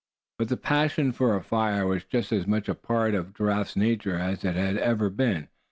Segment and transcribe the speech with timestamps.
[0.39, 4.15] But the passion for a fire was just as much a part of Giraffe's nature
[4.17, 5.47] as it had ever been.